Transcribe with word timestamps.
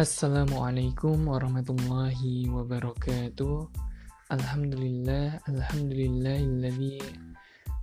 Assalamualaikum 0.00 1.28
warahmatullahi 1.28 2.48
wabarakatuh. 2.48 3.68
Alhamdulillah, 4.32 5.44
alhamdulillahilladzi 5.44 7.04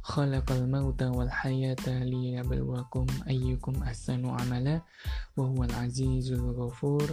khalaqal 0.01 0.65
mauta 0.65 1.13
wal 1.13 1.29
hayata 1.29 1.93
liyabluwakum 2.01 3.05
ayyukum 3.29 3.77
ahsanu 3.85 4.33
amala 4.33 4.81
wa 5.37 5.45
huwal 5.45 5.69
azizul 5.77 6.41
ghafur. 6.57 7.05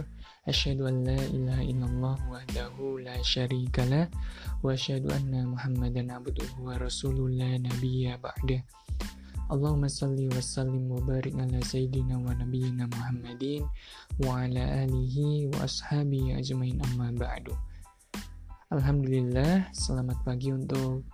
Asyhadu 0.49 0.89
an 0.89 1.05
la 1.05 1.21
ilaha 1.29 1.61
illallah 1.61 2.17
wahdahu 2.25 2.97
la 3.05 3.21
syarika 3.21 3.85
la 3.85 4.09
wa 4.65 4.73
asyhadu 4.73 5.13
anna 5.13 5.45
Muhammadan 5.45 6.09
abduhu 6.17 6.65
wa 6.65 6.81
rasulullah 6.81 7.61
nabiyya 7.61 8.17
ba'da. 8.17 8.57
Allahumma 9.45 9.85
salli 9.85 10.25
wa 10.25 10.41
sallim 10.41 10.89
wa 10.89 10.97
barik 11.05 11.37
ala 11.37 11.61
sayyidina 11.61 12.17
wa 12.17 12.33
nabiyyina 12.33 12.89
Muhammadin 12.89 13.61
wa 14.25 14.41
ala 14.41 14.81
alihi 14.81 15.53
wa 15.53 15.69
ashabihi 15.69 16.33
ajmain 16.33 16.81
amma 16.81 17.13
ba'du. 17.13 17.53
Alhamdulillah, 18.73 19.69
selamat 19.69 20.17
pagi 20.25 20.49
untuk 20.49 21.05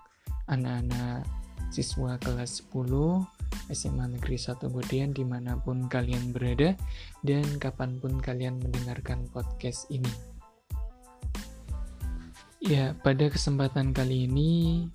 anak-anak 0.48 1.28
siswa 1.76 2.16
kelas 2.24 2.64
10 2.72 3.20
SMA 3.76 4.16
Negeri 4.16 4.40
1 4.40 4.64
Godian 4.64 5.12
di 5.12 5.28
mana 5.28 5.60
pun 5.60 5.92
kalian 5.92 6.32
berada 6.32 6.72
dan 7.28 7.44
kapan 7.60 8.00
pun 8.00 8.16
kalian 8.16 8.64
mendengarkan 8.64 9.28
podcast 9.36 9.92
ini. 9.92 10.08
Ya, 12.64 12.96
pada 13.04 13.28
kesempatan 13.28 13.92
kali 13.92 14.32
ini 14.32 14.88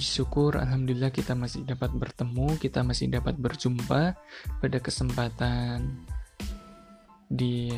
Syukur 0.00 0.56
Alhamdulillah 0.56 1.12
kita 1.12 1.36
masih 1.36 1.68
dapat 1.68 1.92
bertemu, 1.92 2.56
kita 2.56 2.80
masih 2.80 3.12
dapat 3.12 3.36
berjumpa 3.36 4.16
pada 4.60 4.78
kesempatan 4.80 6.04
di 7.28 7.72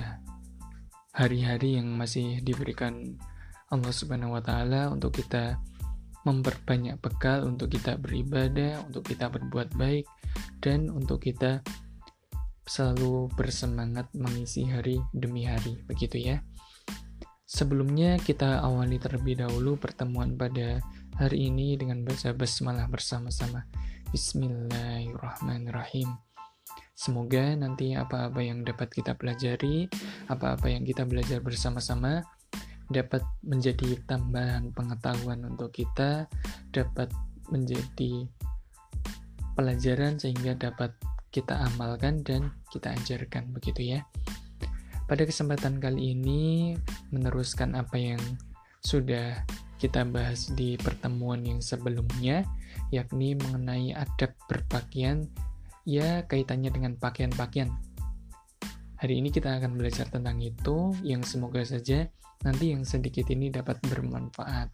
hari-hari 1.15 1.79
yang 1.79 1.95
masih 1.95 2.43
diberikan 2.43 3.19
Allah 3.71 3.95
Subhanahu 3.95 4.34
wa 4.34 4.43
taala 4.43 4.91
untuk 4.91 5.15
kita 5.15 5.59
memperbanyak 6.25 6.97
bekal 6.98 7.45
untuk 7.45 7.71
kita 7.71 8.01
beribadah, 8.01 8.83
untuk 8.89 9.05
kita 9.05 9.28
berbuat 9.28 9.77
baik 9.77 10.09
dan 10.65 10.89
untuk 10.89 11.21
kita 11.21 11.61
selalu 12.65 13.28
bersemangat 13.37 14.09
mengisi 14.17 14.65
hari 14.65 14.97
demi 15.12 15.45
hari 15.45 15.77
begitu 15.84 16.17
ya. 16.17 16.41
Sebelumnya 17.45 18.17
kita 18.19 18.65
awali 18.65 18.97
terlebih 18.97 19.45
dahulu 19.45 19.77
pertemuan 19.77 20.34
pada 20.34 20.81
hari 21.15 21.47
ini 21.47 21.79
dengan 21.79 22.03
baca 22.03 22.34
basmalah 22.34 22.91
bersama-sama. 22.91 23.70
Bismillahirrahmanirrahim. 24.11 26.11
Semoga 26.95 27.55
nanti 27.55 27.95
apa-apa 27.95 28.43
yang 28.43 28.67
dapat 28.67 28.91
kita 28.91 29.15
pelajari, 29.15 29.87
apa-apa 30.27 30.67
yang 30.71 30.83
kita 30.83 31.06
belajar 31.06 31.39
bersama-sama 31.39 32.27
dapat 32.91 33.23
menjadi 33.47 33.95
tambahan 34.11 34.75
pengetahuan 34.75 35.47
untuk 35.47 35.71
kita, 35.71 36.27
dapat 36.75 37.11
menjadi 37.51 38.27
pelajaran 39.55 40.19
sehingga 40.19 40.59
dapat 40.59 40.95
kita 41.31 41.62
amalkan 41.75 42.27
dan 42.27 42.51
kita 42.75 42.91
ajarkan 42.91 43.55
begitu 43.55 43.99
ya. 43.99 44.03
Pada 45.06 45.23
kesempatan 45.23 45.78
kali 45.78 46.17
ini 46.17 46.75
meneruskan 47.15 47.78
apa 47.78 47.99
yang 47.99 48.23
sudah 48.83 49.47
kita 49.78 50.06
bahas 50.06 50.50
di 50.55 50.78
pertemuan 50.78 51.42
yang 51.42 51.61
sebelumnya, 51.61 52.47
yakni 52.94 53.34
mengenai 53.34 53.92
adab 53.92 54.33
berpakaian, 54.47 55.27
ya 55.84 56.25
kaitannya 56.25 56.70
dengan 56.70 56.92
pakaian-pakaian. 56.97 57.70
Hari 58.98 59.20
ini 59.20 59.28
kita 59.28 59.53
akan 59.60 59.76
belajar 59.76 60.09
tentang 60.09 60.41
itu, 60.41 60.94
yang 61.04 61.21
semoga 61.26 61.60
saja 61.60 62.09
nanti 62.44 62.72
yang 62.72 62.84
sedikit 62.84 63.28
ini 63.28 63.49
dapat 63.53 63.81
bermanfaat. 63.84 64.69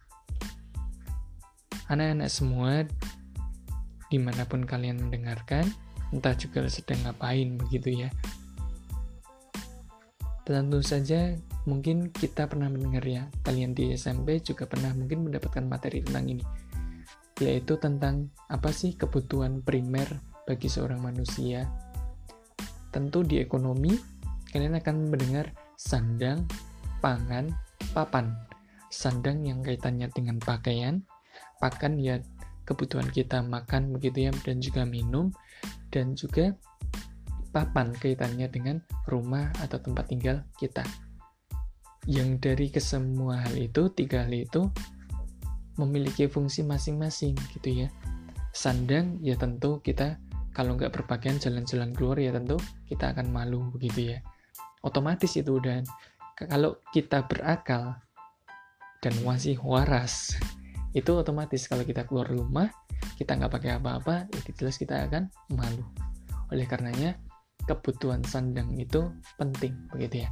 Anak-anak 1.91 2.29
semua, 2.31 2.87
di 4.07 4.19
mana 4.19 4.47
pun 4.47 4.63
kalian 4.63 5.07
mendengarkan, 5.07 5.67
entah 6.15 6.35
juga 6.35 6.63
sedang 6.67 6.99
ngapain 7.03 7.59
begitu 7.59 8.07
ya. 8.07 8.09
Tentu 10.41 10.81
saja 10.81 11.37
mungkin 11.69 12.09
kita 12.09 12.49
pernah 12.49 12.65
mendengar 12.65 13.05
ya, 13.05 13.29
kalian 13.45 13.77
di 13.77 13.93
SMP 13.93 14.41
juga 14.41 14.65
pernah 14.65 14.89
mungkin 14.97 15.29
mendapatkan 15.29 15.61
materi 15.61 16.01
tentang 16.01 16.25
ini, 16.33 16.45
yaitu 17.37 17.77
tentang 17.77 18.33
apa 18.49 18.73
sih 18.73 18.97
kebutuhan 18.97 19.61
primer 19.61 20.09
bagi 20.49 20.65
seorang 20.65 20.97
manusia. 20.97 21.69
Tentu 22.89 23.21
di 23.21 23.37
ekonomi, 23.37 23.93
kalian 24.49 24.81
akan 24.81 25.13
mendengar 25.13 25.53
sandang, 25.77 26.49
pangan, 26.99 27.53
papan. 27.93 28.33
Sandang 28.91 29.47
yang 29.47 29.63
kaitannya 29.63 30.11
dengan 30.11 30.41
pakaian, 30.41 31.05
pakan 31.63 31.95
ya 32.01 32.19
kebutuhan 32.67 33.07
kita 33.13 33.39
makan 33.39 33.95
begitu 33.95 34.27
ya, 34.27 34.31
dan 34.43 34.59
juga 34.59 34.83
minum, 34.83 35.31
dan 35.93 36.17
juga 36.17 36.57
papan 37.51 37.91
kaitannya 37.91 38.47
dengan 38.47 38.79
rumah 39.07 39.51
atau 39.59 39.79
tempat 39.79 40.07
tinggal 40.07 40.43
kita 40.55 40.83
yang 42.09 42.41
dari 42.41 42.73
kesemua 42.73 43.45
hal 43.45 43.53
itu, 43.61 43.93
tiga 43.93 44.25
hal 44.25 44.33
itu 44.33 44.65
memiliki 45.77 46.25
fungsi 46.25 46.65
masing-masing 46.65 47.37
gitu 47.53 47.85
ya. 47.85 47.87
Sandang 48.51 49.21
ya 49.21 49.37
tentu 49.37 49.79
kita 49.85 50.17
kalau 50.51 50.75
nggak 50.75 50.91
berpakaian 50.91 51.37
jalan-jalan 51.37 51.93
keluar 51.95 52.19
ya 52.19 52.33
tentu 52.33 52.57
kita 52.89 53.13
akan 53.13 53.29
malu 53.29 53.69
begitu 53.77 54.17
ya. 54.17 54.19
Otomatis 54.81 55.37
itu 55.37 55.61
dan 55.61 55.85
kalau 56.35 56.81
kita 56.89 57.29
berakal 57.29 58.01
dan 59.01 59.13
masih 59.21 59.61
waras 59.61 60.35
itu 60.91 61.13
otomatis 61.13 61.69
kalau 61.69 61.85
kita 61.85 62.03
keluar 62.03 62.27
rumah 62.27 62.67
kita 63.15 63.37
nggak 63.37 63.53
pakai 63.53 63.71
apa-apa 63.77 64.27
itu 64.41 64.49
jelas 64.57 64.75
kita 64.81 65.05
akan 65.05 65.29
malu. 65.53 65.85
Oleh 66.49 66.65
karenanya 66.65 67.15
kebutuhan 67.69 68.21
sandang 68.25 68.73
itu 68.77 69.11
penting 69.37 69.75
begitu 69.93 70.25
ya. 70.27 70.31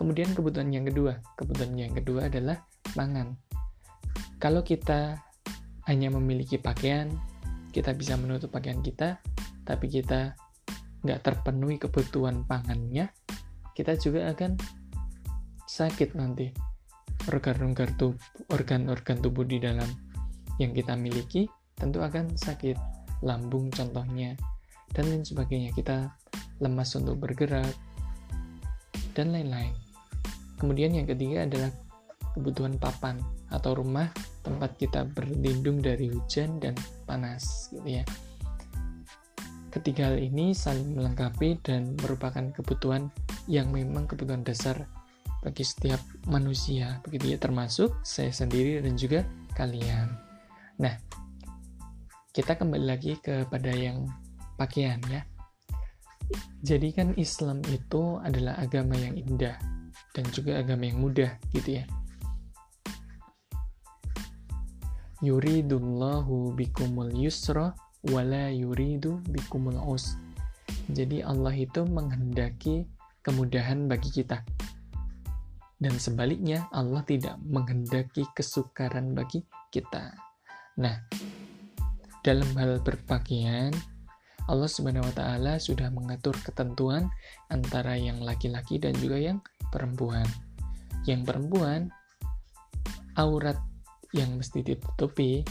Kemudian 0.00 0.32
kebutuhan 0.32 0.72
yang 0.72 0.88
kedua, 0.88 1.20
kebutuhan 1.36 1.76
yang 1.76 1.92
kedua 1.92 2.32
adalah 2.32 2.64
pangan. 2.96 3.36
Kalau 4.40 4.64
kita 4.64 5.20
hanya 5.84 6.08
memiliki 6.08 6.56
pakaian, 6.56 7.12
kita 7.68 7.92
bisa 7.92 8.16
menutup 8.16 8.48
pakaian 8.48 8.80
kita, 8.80 9.20
tapi 9.68 9.92
kita 9.92 10.32
nggak 11.04 11.20
terpenuhi 11.20 11.76
kebutuhan 11.76 12.48
pangannya, 12.48 13.12
kita 13.76 14.00
juga 14.00 14.32
akan 14.32 14.56
sakit 15.68 16.16
nanti. 16.16 16.48
Organ-organ 17.28 17.92
tubuh, 18.00 18.16
organ-organ 18.56 19.20
tubuh 19.20 19.44
di 19.44 19.60
dalam 19.60 19.92
yang 20.56 20.72
kita 20.72 20.96
miliki 20.96 21.44
tentu 21.76 22.00
akan 22.00 22.40
sakit. 22.40 22.80
Lambung 23.20 23.68
contohnya, 23.68 24.32
dan 24.94 25.04
lain 25.10 25.24
sebagainya. 25.24 25.70
Kita 25.74 26.10
lemas 26.60 26.92
untuk 26.96 27.16
bergerak, 27.18 27.72
dan 29.14 29.34
lain-lain. 29.34 29.74
Kemudian 30.60 30.94
yang 30.94 31.08
ketiga 31.08 31.44
adalah 31.48 31.70
kebutuhan 32.36 32.78
papan 32.78 33.18
atau 33.50 33.74
rumah 33.74 34.12
tempat 34.46 34.78
kita 34.78 35.08
berlindung 35.10 35.82
dari 35.82 36.08
hujan 36.12 36.62
dan 36.62 36.76
panas 37.04 37.72
gitu 37.74 38.00
ya. 38.00 38.04
Ketiga 39.70 40.10
hal 40.10 40.18
ini 40.18 40.50
saling 40.50 40.98
melengkapi 40.98 41.62
dan 41.62 41.94
merupakan 42.02 42.42
kebutuhan 42.54 43.10
yang 43.46 43.70
memang 43.70 44.06
kebutuhan 44.10 44.42
dasar 44.42 44.86
bagi 45.40 45.64
setiap 45.64 46.02
manusia 46.28 47.00
begitu 47.00 47.32
ya 47.32 47.38
termasuk 47.40 47.96
saya 48.04 48.28
sendiri 48.28 48.82
dan 48.82 48.98
juga 48.98 49.24
kalian. 49.56 50.10
Nah, 50.82 50.94
kita 52.34 52.58
kembali 52.58 52.86
lagi 52.86 53.16
kepada 53.22 53.72
yang 53.72 54.04
pakaian 54.60 55.00
ya. 55.08 55.24
Jadi 56.60 56.92
kan 56.92 57.16
Islam 57.16 57.64
itu 57.72 58.20
adalah 58.20 58.60
agama 58.60 58.92
yang 59.00 59.16
indah 59.16 59.56
dan 60.12 60.24
juga 60.36 60.60
agama 60.60 60.84
yang 60.84 61.00
mudah 61.00 61.40
gitu 61.56 61.80
ya. 61.80 61.84
Yuridullahu 65.24 66.52
bikumul 66.52 67.12
yusra 67.16 67.72
wala 68.04 68.52
yuridu 68.52 69.24
bikumul 69.32 69.80
us. 69.88 70.20
Jadi 70.92 71.24
Allah 71.24 71.56
itu 71.56 71.84
menghendaki 71.88 72.88
kemudahan 73.24 73.88
bagi 73.88 74.12
kita. 74.12 74.44
Dan 75.80 75.96
sebaliknya 75.96 76.68
Allah 76.76 77.00
tidak 77.08 77.40
menghendaki 77.40 78.28
kesukaran 78.36 79.16
bagi 79.16 79.40
kita. 79.72 80.12
Nah, 80.76 81.00
dalam 82.20 82.48
hal 82.56 82.84
berpakaian 82.84 83.72
Allah 84.50 84.66
Subhanahu 84.66 85.06
wa 85.06 85.14
taala 85.14 85.62
sudah 85.62 85.94
mengatur 85.94 86.34
ketentuan 86.42 87.06
antara 87.46 87.94
yang 87.94 88.18
laki-laki 88.18 88.82
dan 88.82 88.98
juga 88.98 89.14
yang 89.14 89.38
perempuan. 89.70 90.26
Yang 91.06 91.30
perempuan, 91.30 91.94
aurat 93.14 93.62
yang 94.10 94.34
mesti 94.34 94.66
ditutupi 94.66 95.46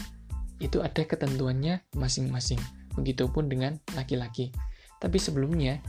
itu 0.60 0.84
ada 0.84 1.00
ketentuannya 1.00 1.80
masing-masing. 1.96 2.60
Begitupun 2.92 3.48
dengan 3.48 3.80
laki-laki. 3.96 4.52
Tapi 5.00 5.16
sebelumnya, 5.16 5.80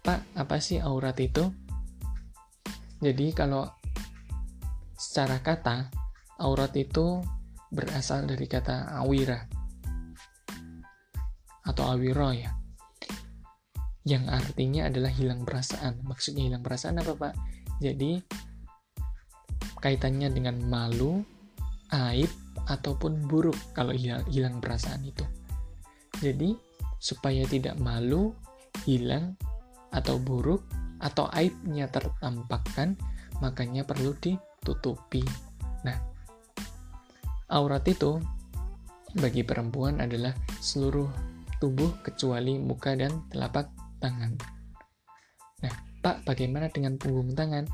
Pak, 0.00 0.40
apa 0.40 0.56
sih 0.56 0.80
aurat 0.80 1.20
itu? 1.20 1.52
Jadi 3.04 3.36
kalau 3.36 3.68
secara 4.96 5.44
kata, 5.44 5.92
aurat 6.40 6.72
itu 6.72 7.20
berasal 7.68 8.24
dari 8.24 8.48
kata 8.48 8.96
awira 8.96 9.55
atau 11.66 11.84
awiro 11.92 12.30
ya. 12.30 12.54
Yang 14.06 14.24
artinya 14.30 14.86
adalah 14.86 15.10
hilang 15.10 15.42
perasaan. 15.42 16.06
Maksudnya 16.06 16.46
hilang 16.46 16.62
perasaan 16.62 17.02
apa 17.02 17.12
pak? 17.18 17.34
Jadi 17.82 18.22
kaitannya 19.82 20.30
dengan 20.30 20.62
malu 20.62 21.20
aib 21.90 22.30
ataupun 22.66 23.26
buruk 23.26 23.58
kalau 23.74 23.92
hilang, 23.92 24.22
hilang 24.30 24.62
perasaan 24.62 25.02
itu. 25.02 25.26
Jadi 26.22 26.54
supaya 27.02 27.44
tidak 27.44 27.76
malu 27.82 28.32
hilang 28.86 29.36
atau 29.92 30.16
buruk 30.16 30.64
atau 31.02 31.28
aibnya 31.34 31.90
tertampakkan 31.92 32.96
makanya 33.44 33.84
perlu 33.84 34.16
ditutupi. 34.16 35.20
Nah 35.84 35.98
aurat 37.52 37.84
itu 37.86 38.18
bagi 39.16 39.46
perempuan 39.46 40.02
adalah 40.02 40.34
seluruh 40.58 41.35
tubuh 41.58 41.92
kecuali 42.04 42.58
muka 42.60 42.92
dan 42.96 43.28
telapak 43.32 43.72
tangan. 44.00 44.36
Nah, 45.64 45.74
Pak, 46.04 46.28
bagaimana 46.28 46.68
dengan 46.68 47.00
punggung 47.00 47.32
tangan? 47.32 47.64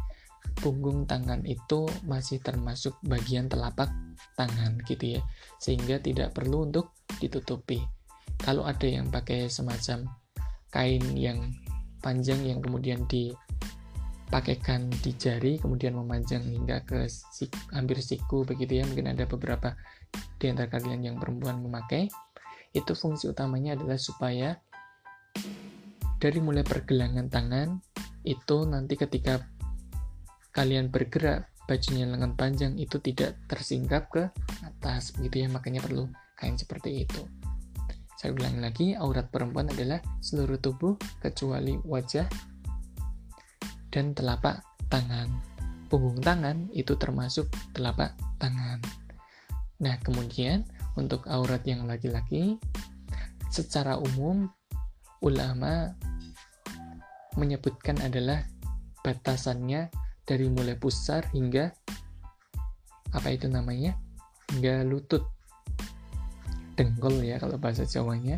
Punggung 0.59 1.07
tangan 1.07 1.47
itu 1.47 1.87
masih 2.07 2.43
termasuk 2.43 2.99
bagian 3.07 3.47
telapak 3.47 3.91
tangan 4.35 4.79
gitu 4.87 5.19
ya, 5.19 5.23
sehingga 5.59 5.99
tidak 6.03 6.35
perlu 6.35 6.67
untuk 6.71 6.95
ditutupi. 7.19 7.79
Kalau 8.43 8.67
ada 8.67 8.87
yang 8.87 9.07
pakai 9.11 9.47
semacam 9.47 10.07
kain 10.75 11.03
yang 11.15 11.39
panjang 12.03 12.43
yang 12.43 12.59
kemudian 12.59 13.07
dipakaikan 13.07 14.91
di 14.91 15.15
jari, 15.15 15.63
kemudian 15.63 15.95
memanjang 15.95 16.43
hingga 16.43 16.83
ke 16.83 17.07
siku, 17.07 17.55
hampir 17.71 18.03
siku 18.03 18.43
begitu 18.43 18.83
ya, 18.83 18.85
mungkin 18.87 19.15
ada 19.15 19.31
beberapa 19.31 19.79
di 20.43 20.51
antara 20.51 20.67
kalian 20.75 21.07
yang 21.07 21.17
perempuan 21.23 21.63
memakai, 21.63 22.11
itu 22.73 22.93
fungsi 22.97 23.29
utamanya 23.29 23.77
adalah 23.77 24.01
supaya 24.01 24.57
dari 26.17 26.39
mulai 26.41 26.65
pergelangan 26.65 27.29
tangan 27.29 27.69
itu 28.23 28.57
nanti 28.65 28.95
ketika 28.95 29.43
kalian 30.53 30.93
bergerak 30.93 31.53
bajunya 31.67 32.05
lengan 32.05 32.37
panjang 32.37 32.77
itu 32.77 32.99
tidak 33.01 33.39
tersingkap 33.49 34.11
ke 34.13 34.23
atas 34.63 35.15
begitu 35.17 35.47
ya. 35.47 35.49
Makanya 35.49 35.81
perlu 35.83 36.11
kain 36.37 36.59
seperti 36.59 37.07
itu. 37.07 37.23
Saya 38.19 38.39
ulang 38.39 38.63
lagi 38.63 38.95
aurat 38.95 39.35
perempuan 39.35 39.67
adalah 39.67 39.99
seluruh 40.23 40.61
tubuh 40.63 40.95
kecuali 41.19 41.75
wajah 41.83 42.27
dan 43.91 44.15
telapak 44.15 44.63
tangan. 44.87 45.27
Punggung 45.91 46.23
tangan 46.23 46.71
itu 46.71 46.95
termasuk 46.97 47.51
telapak 47.75 48.15
tangan. 48.39 48.79
Nah 49.83 49.99
kemudian 50.07 50.63
untuk 50.97 51.25
aurat 51.29 51.65
yang 51.65 51.89
laki-laki, 51.89 52.61
secara 53.49 53.97
umum 53.97 54.49
ulama 55.23 55.93
menyebutkan 57.37 57.97
adalah 58.05 58.45
batasannya 59.01 59.89
dari 60.29 60.47
mulai 60.53 60.77
pusar 60.77 61.27
hingga 61.33 61.73
apa 63.13 63.29
itu 63.29 63.49
namanya? 63.49 63.97
hingga 64.53 64.85
lutut. 64.85 65.25
Dengkul 66.77 67.25
ya 67.25 67.37
kalau 67.41 67.57
bahasa 67.57 67.85
Jawanya. 67.85 68.37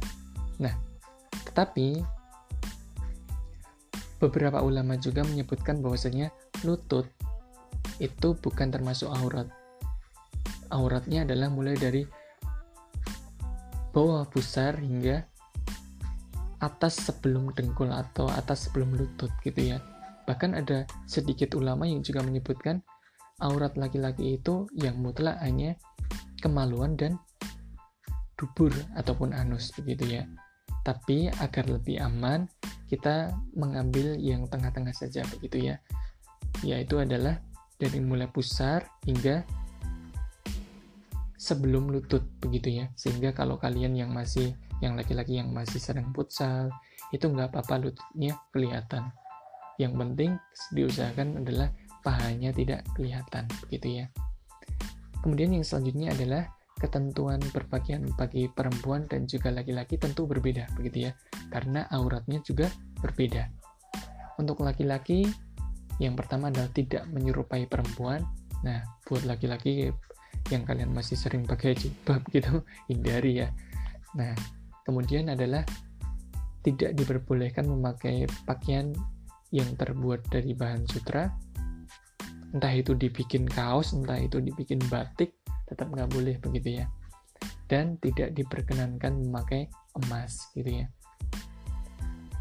Nah, 0.58 0.74
tetapi 1.50 2.02
beberapa 4.18 4.62
ulama 4.62 4.94
juga 4.98 5.26
menyebutkan 5.26 5.82
bahwasanya 5.82 6.30
lutut 6.62 7.06
itu 8.02 8.34
bukan 8.38 8.70
termasuk 8.70 9.10
aurat. 9.10 9.46
Auratnya 10.70 11.22
adalah 11.22 11.50
mulai 11.50 11.78
dari 11.78 12.02
bawah 13.94 14.26
pusar 14.26 14.74
hingga 14.82 15.22
atas 16.58 16.98
sebelum 16.98 17.54
dengkul 17.54 17.94
atau 17.94 18.26
atas 18.26 18.66
sebelum 18.66 18.90
lutut 18.98 19.30
gitu 19.46 19.70
ya. 19.70 19.78
Bahkan 20.26 20.58
ada 20.58 20.82
sedikit 21.06 21.54
ulama 21.54 21.86
yang 21.86 22.02
juga 22.02 22.26
menyebutkan 22.26 22.82
aurat 23.38 23.78
laki-laki 23.78 24.42
itu 24.42 24.66
yang 24.74 24.98
mutlak 24.98 25.38
hanya 25.38 25.78
kemaluan 26.42 26.98
dan 26.98 27.22
dubur 28.34 28.74
ataupun 28.98 29.30
anus 29.30 29.70
begitu 29.78 30.18
ya. 30.18 30.26
Tapi 30.82 31.30
agar 31.40 31.70
lebih 31.70 32.02
aman, 32.02 32.50
kita 32.90 33.32
mengambil 33.56 34.18
yang 34.20 34.44
tengah-tengah 34.50 34.92
saja 34.92 35.22
begitu 35.30 35.70
ya. 35.72 35.78
Yaitu 36.66 36.98
adalah 36.98 37.40
dari 37.78 38.02
mulai 38.02 38.26
pusar 38.26 38.84
hingga 39.06 39.46
sebelum 41.38 41.90
lutut 41.90 42.24
begitu 42.40 42.82
ya. 42.82 42.86
Sehingga 42.94 43.34
kalau 43.34 43.58
kalian 43.58 43.94
yang 43.94 44.10
masih 44.10 44.54
yang 44.82 44.98
laki-laki 44.98 45.38
yang 45.38 45.54
masih 45.54 45.78
sering 45.78 46.10
futsal 46.12 46.68
itu 47.14 47.24
nggak 47.30 47.54
apa-apa 47.54 47.88
lututnya 47.88 48.34
kelihatan. 48.50 49.10
Yang 49.78 49.92
penting 49.98 50.30
diusahakan 50.74 51.42
adalah 51.42 51.68
pahanya 52.04 52.50
tidak 52.54 52.84
kelihatan 52.94 53.48
begitu 53.66 54.04
ya. 54.04 54.06
Kemudian 55.24 55.56
yang 55.56 55.64
selanjutnya 55.64 56.12
adalah 56.12 56.42
ketentuan 56.76 57.40
berpakaian 57.54 58.04
bagi 58.18 58.50
perempuan 58.52 59.08
dan 59.08 59.24
juga 59.24 59.48
laki-laki 59.48 59.96
tentu 59.96 60.28
berbeda 60.28 60.68
begitu 60.76 61.08
ya. 61.08 61.12
Karena 61.48 61.88
auratnya 61.88 62.44
juga 62.44 62.68
berbeda. 63.00 63.48
Untuk 64.36 64.60
laki-laki 64.60 65.24
yang 66.02 66.18
pertama 66.18 66.50
adalah 66.50 66.68
tidak 66.74 67.06
menyerupai 67.08 67.70
perempuan. 67.70 68.26
Nah 68.66 68.82
buat 69.06 69.24
laki-laki 69.24 69.94
yang 70.52 70.64
kalian 70.68 70.92
masih 70.92 71.16
sering 71.16 71.48
pakai 71.48 71.72
jilbab 71.72 72.20
gitu 72.28 72.60
hindari 72.90 73.44
ya. 73.44 73.48
Nah 74.16 74.36
kemudian 74.84 75.32
adalah 75.32 75.64
tidak 76.64 76.96
diperbolehkan 76.96 77.68
memakai 77.68 78.24
pakaian 78.48 78.92
yang 79.52 79.68
terbuat 79.76 80.24
dari 80.28 80.56
bahan 80.56 80.84
sutra. 80.88 81.28
Entah 82.54 82.72
itu 82.72 82.94
dibikin 82.94 83.44
kaos 83.44 83.92
entah 83.92 84.18
itu 84.18 84.40
dibikin 84.40 84.80
batik 84.88 85.34
tetap 85.68 85.90
nggak 85.90 86.10
boleh 86.12 86.36
begitu 86.40 86.84
ya. 86.84 86.86
Dan 87.64 87.96
tidak 88.00 88.36
diperkenankan 88.36 89.24
memakai 89.24 89.68
emas 89.96 90.52
gitu 90.52 90.84
ya. 90.84 90.86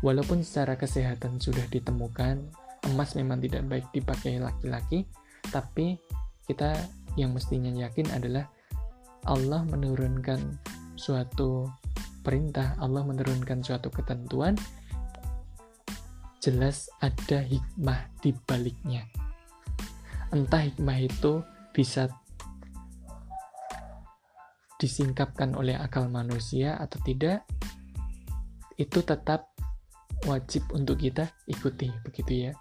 Walaupun 0.03 0.43
secara 0.43 0.75
kesehatan 0.75 1.39
sudah 1.39 1.63
ditemukan 1.71 2.43
emas 2.91 3.15
memang 3.15 3.39
tidak 3.39 3.63
baik 3.71 3.87
dipakai 3.95 4.35
laki-laki 4.43 5.07
tapi 5.47 5.95
kita 6.43 6.75
yang 7.19 7.33
mestinya 7.33 7.69
yakin 7.73 8.09
adalah 8.13 8.49
Allah 9.23 9.63
menurunkan 9.63 10.59
suatu 10.99 11.69
perintah, 12.23 12.75
Allah 12.79 13.03
menurunkan 13.03 13.63
suatu 13.63 13.91
ketentuan, 13.91 14.55
jelas 16.43 16.91
ada 16.99 17.43
hikmah 17.43 18.11
di 18.19 18.35
baliknya. 18.47 19.07
Entah 20.31 20.65
hikmah 20.67 20.97
itu 21.03 21.43
bisa 21.71 22.11
disingkapkan 24.79 25.55
oleh 25.55 25.79
akal 25.79 26.11
manusia 26.11 26.75
atau 26.75 26.99
tidak, 27.07 27.47
itu 28.75 28.99
tetap 29.05 29.53
wajib 30.27 30.67
untuk 30.75 30.99
kita 30.99 31.31
ikuti, 31.47 31.91
begitu 32.03 32.49
ya. 32.49 32.51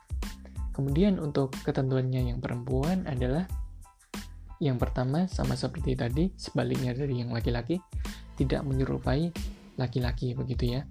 Kemudian 0.73 1.18
untuk 1.18 1.52
ketentuannya 1.66 2.32
yang 2.32 2.38
perempuan 2.38 3.04
adalah 3.11 3.44
yang 4.62 4.78
pertama, 4.78 5.26
sama 5.26 5.59
seperti 5.59 5.99
tadi, 5.99 6.31
sebaliknya 6.38 6.95
dari 6.95 7.19
yang 7.19 7.35
laki-laki, 7.35 7.83
tidak 8.38 8.62
menyerupai 8.62 9.35
laki-laki 9.75 10.38
begitu 10.38 10.78
ya. 10.78 10.87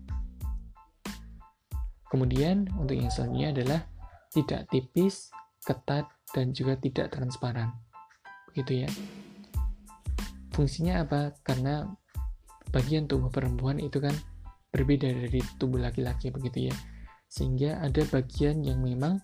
Kemudian, 2.12 2.68
untuk 2.76 3.00
yang 3.00 3.08
selanjutnya 3.08 3.56
adalah 3.56 3.80
tidak 4.36 4.68
tipis, 4.68 5.32
ketat, 5.64 6.12
dan 6.36 6.52
juga 6.52 6.76
tidak 6.76 7.16
transparan. 7.16 7.72
Begitu 8.52 8.84
ya. 8.84 8.90
Fungsinya 10.52 11.08
apa? 11.08 11.32
Karena 11.40 11.88
bagian 12.76 13.08
tubuh 13.08 13.32
perempuan 13.32 13.80
itu 13.80 14.04
kan 14.04 14.12
berbeda 14.76 15.08
dari 15.08 15.40
tubuh 15.56 15.80
laki-laki 15.80 16.28
begitu 16.28 16.68
ya. 16.68 16.76
Sehingga 17.32 17.80
ada 17.80 18.04
bagian 18.12 18.68
yang 18.68 18.84
memang 18.84 19.24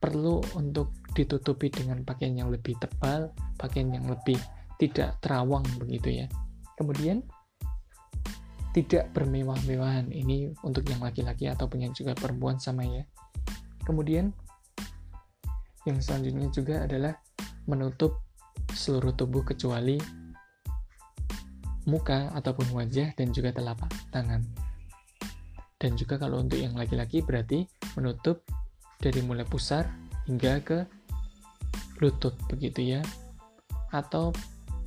perlu 0.00 0.40
untuk 0.56 1.01
ditutupi 1.12 1.68
dengan 1.68 2.00
pakaian 2.04 2.34
yang 2.36 2.48
lebih 2.48 2.76
tebal, 2.80 3.32
pakaian 3.60 3.92
yang 3.92 4.04
lebih 4.08 4.36
tidak 4.80 5.16
terawang 5.20 5.64
begitu 5.78 6.24
ya. 6.24 6.26
Kemudian 6.76 7.22
tidak 8.72 9.12
bermewah-mewahan 9.12 10.08
ini 10.08 10.48
untuk 10.64 10.88
yang 10.88 11.04
laki-laki 11.04 11.44
ataupun 11.46 11.84
yang 11.84 11.92
juga 11.92 12.16
perempuan 12.16 12.56
sama 12.56 12.82
ya. 12.88 13.04
Kemudian 13.84 14.32
yang 15.84 15.98
selanjutnya 16.00 16.48
juga 16.48 16.88
adalah 16.88 17.14
menutup 17.68 18.24
seluruh 18.72 19.12
tubuh 19.12 19.44
kecuali 19.44 20.00
muka 21.84 22.30
ataupun 22.32 22.72
wajah 22.72 23.12
dan 23.18 23.34
juga 23.34 23.52
telapak 23.52 23.90
tangan. 24.10 24.42
dan 25.82 25.98
juga 25.98 26.14
kalau 26.14 26.38
untuk 26.38 26.62
yang 26.62 26.78
laki-laki 26.78 27.26
berarti 27.26 27.66
menutup 27.98 28.46
dari 29.02 29.18
mulai 29.26 29.42
pusar 29.42 29.82
hingga 30.30 30.62
ke 30.62 30.78
lutut 32.02 32.34
begitu 32.50 32.98
ya 32.98 33.00
atau 33.94 34.34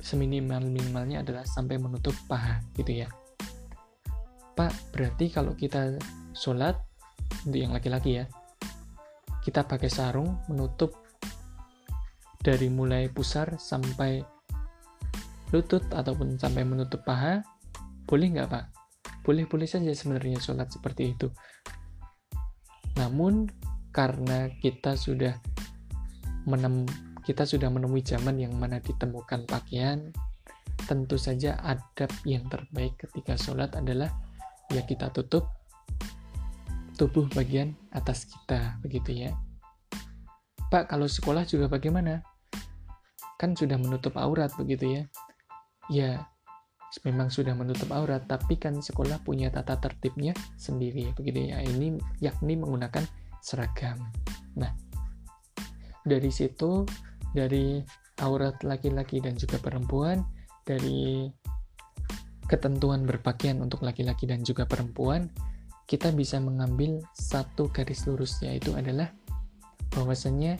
seminimal-minimalnya 0.04 1.24
adalah 1.24 1.48
sampai 1.48 1.80
menutup 1.80 2.12
paha 2.28 2.60
gitu 2.76 3.02
ya 3.02 3.08
Pak 4.52 4.92
berarti 4.92 5.32
kalau 5.32 5.56
kita 5.56 5.96
sholat 6.36 6.76
untuk 7.48 7.58
yang 7.58 7.72
laki-laki 7.72 8.20
ya 8.20 8.24
kita 9.40 9.64
pakai 9.64 9.88
sarung 9.88 10.44
menutup 10.52 10.92
dari 12.44 12.68
mulai 12.70 13.08
pusar 13.10 13.58
sampai 13.58 14.22
lutut 15.54 15.82
ataupun 15.90 16.38
sampai 16.38 16.62
menutup 16.62 17.02
paha 17.06 17.42
boleh 18.06 18.38
nggak 18.38 18.48
pak? 18.50 18.64
Boleh-boleh 19.26 19.66
saja 19.66 19.90
sebenarnya 19.90 20.38
sholat 20.38 20.70
seperti 20.70 21.18
itu. 21.18 21.26
Namun 22.94 23.50
karena 23.90 24.46
kita 24.62 24.94
sudah 24.94 25.34
menem 26.46 26.86
kita 27.26 27.42
sudah 27.42 27.66
menemui 27.66 28.06
zaman 28.06 28.38
yang 28.38 28.54
mana 28.54 28.78
ditemukan 28.78 29.50
pakaian, 29.50 30.14
tentu 30.86 31.18
saja 31.18 31.58
adab 31.66 32.08
yang 32.22 32.46
terbaik 32.46 32.94
ketika 33.02 33.34
sholat 33.34 33.74
adalah 33.74 34.14
ya 34.70 34.86
kita 34.86 35.10
tutup 35.10 35.50
tubuh 36.96 37.28
bagian 37.34 37.74
atas 37.92 38.24
kita, 38.30 38.78
begitu 38.80 39.26
ya. 39.26 39.34
Pak, 40.72 40.88
kalau 40.88 41.10
sekolah 41.10 41.44
juga 41.44 41.68
bagaimana? 41.68 42.24
Kan 43.36 43.52
sudah 43.52 43.76
menutup 43.76 44.16
aurat, 44.16 44.48
begitu 44.56 44.88
ya. 44.88 45.02
Ya, 45.92 46.10
memang 47.04 47.28
sudah 47.28 47.52
menutup 47.52 47.92
aurat, 47.92 48.24
tapi 48.24 48.56
kan 48.56 48.80
sekolah 48.80 49.20
punya 49.22 49.52
tata 49.52 49.76
tertibnya 49.76 50.32
sendiri, 50.56 51.12
begitu 51.12 51.52
ya. 51.52 51.60
Ini 51.60 52.00
yakni 52.24 52.56
menggunakan 52.56 53.04
seragam. 53.44 54.00
Nah, 54.56 54.72
dari 56.02 56.32
situ, 56.32 56.88
dari 57.36 57.84
aurat 58.24 58.56
laki-laki 58.64 59.20
dan 59.20 59.36
juga 59.36 59.60
perempuan, 59.60 60.24
dari 60.64 61.28
ketentuan 62.48 63.04
berpakaian 63.04 63.60
untuk 63.60 63.84
laki-laki 63.84 64.24
dan 64.24 64.40
juga 64.40 64.64
perempuan, 64.64 65.28
kita 65.84 66.10
bisa 66.16 66.40
mengambil 66.40 67.04
satu 67.12 67.68
garis 67.68 68.08
lurus, 68.08 68.40
yaitu 68.40 68.72
adalah 68.72 69.12
bahwasanya 69.92 70.56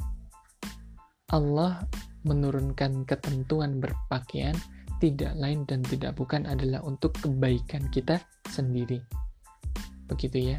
Allah 1.33 1.83
menurunkan 2.23 3.09
ketentuan 3.09 3.83
berpakaian 3.83 4.55
tidak 5.03 5.35
lain 5.37 5.67
dan 5.69 5.83
tidak 5.85 6.17
bukan 6.17 6.47
adalah 6.47 6.81
untuk 6.87 7.13
kebaikan 7.19 7.91
kita 7.91 8.23
sendiri. 8.49 9.03
Begitu 10.07 10.55
ya. 10.55 10.59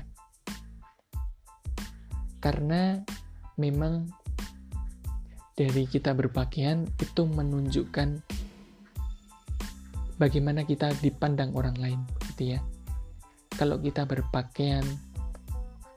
Karena 2.44 3.02
memang 3.58 4.06
dari 5.58 5.90
kita 5.90 6.14
berpakaian 6.14 6.86
itu 7.02 7.26
menunjukkan 7.26 8.22
bagaimana 10.22 10.62
kita 10.70 10.94
dipandang 11.02 11.58
orang 11.58 11.74
lain, 11.82 12.00
gitu 12.30 12.54
ya. 12.56 12.60
Kalau 13.58 13.82
kita 13.82 14.06
berpakaian 14.06 14.86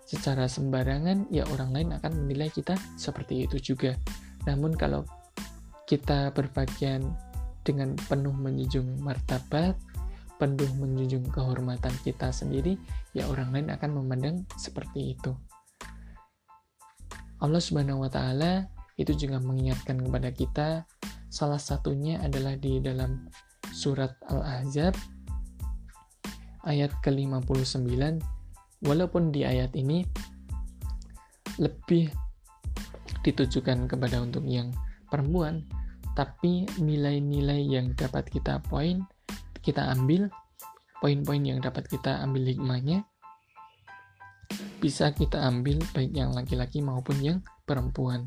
secara 0.08 0.48
sembarangan, 0.48 1.28
ya 1.28 1.44
orang 1.52 1.76
lain 1.76 1.88
akan 1.92 2.24
menilai 2.24 2.48
kita 2.48 2.72
seperti 2.96 3.44
itu 3.44 3.76
juga. 3.76 4.00
Namun 4.48 4.72
kalau 4.80 5.04
kita 5.84 6.32
berpakaian 6.32 7.04
dengan 7.60 7.92
penuh 8.08 8.32
menjunjung 8.32 9.04
martabat, 9.04 9.76
penuh 10.40 10.72
menjunjung 10.80 11.28
kehormatan 11.28 11.92
kita 12.00 12.32
sendiri, 12.32 12.80
ya 13.12 13.28
orang 13.28 13.52
lain 13.52 13.68
akan 13.76 13.90
memandang 14.00 14.48
seperti 14.56 15.20
itu. 15.20 15.36
Allah 17.44 17.60
Subhanahu 17.60 18.08
wa 18.08 18.08
taala 18.08 18.79
itu 19.00 19.16
juga 19.16 19.40
mengingatkan 19.40 19.96
kepada 19.96 20.28
kita 20.28 20.68
salah 21.32 21.56
satunya 21.56 22.20
adalah 22.20 22.52
di 22.60 22.84
dalam 22.84 23.24
surat 23.72 24.12
Al-Ahzab 24.28 24.92
ayat 26.68 26.92
ke-59 27.00 28.20
walaupun 28.84 29.32
di 29.32 29.48
ayat 29.48 29.72
ini 29.72 30.04
lebih 31.56 32.12
ditujukan 33.24 33.88
kepada 33.88 34.20
untuk 34.20 34.44
yang 34.44 34.68
perempuan 35.08 35.64
tapi 36.12 36.68
nilai-nilai 36.76 37.64
yang 37.64 37.96
dapat 37.96 38.28
kita 38.28 38.60
poin 38.68 39.00
kita 39.64 39.88
ambil 39.96 40.28
poin-poin 41.00 41.40
yang 41.40 41.64
dapat 41.64 41.88
kita 41.88 42.20
ambil 42.20 42.44
hikmahnya 42.52 43.08
bisa 44.80 45.12
kita 45.12 45.36
ambil 45.44 45.76
baik 45.92 46.12
yang 46.16 46.32
laki-laki 46.32 46.80
maupun 46.80 47.20
yang 47.20 47.38
perempuan. 47.68 48.24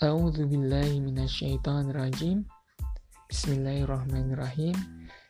A'udzu 0.00 0.48
billahi 0.48 0.96
minasyaitonir 0.96 1.92
rajim. 1.92 2.48
Bismillahirrahmanirrahim. 3.28 4.72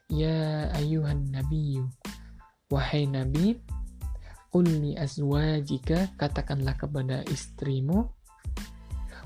Ya 0.06 0.70
ayuhan 0.78 1.26
nabiyyu. 1.34 1.90
Wahai 2.70 3.10
nabi, 3.10 3.58
qul 4.54 4.70
li 4.70 4.94
azwajika 4.94 6.14
katakanlah 6.14 6.78
kepada 6.78 7.26
istrimu 7.26 8.14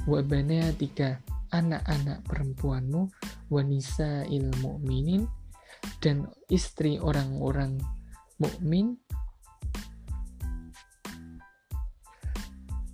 wa 0.08 0.20
banatika 0.24 1.20
anak-anak 1.52 2.24
perempuanmu 2.24 3.12
wanisa 3.52 4.24
il 4.32 4.48
mu'minin 4.64 5.28
dan 6.00 6.24
istri 6.48 6.96
orang-orang 6.96 7.76
mukmin 8.40 8.96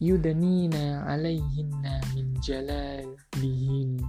yudanina 0.00 1.04
alaihinna 1.04 2.00
min 2.16 2.32
jalalihin 2.40 4.00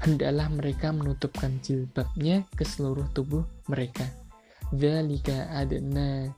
hendaklah 0.00 0.48
mereka 0.48 0.88
menutupkan 0.90 1.60
jilbabnya 1.60 2.48
ke 2.56 2.64
seluruh 2.64 3.04
tubuh 3.12 3.44
mereka. 3.68 4.08
Dzalika 4.72 5.52
adna 5.52 6.32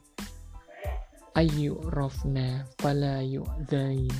ayyurafna 1.38 2.66
fala 2.80 3.22
yu'dain 3.22 4.12